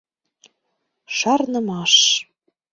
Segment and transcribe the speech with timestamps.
[1.17, 1.95] Шарнымаш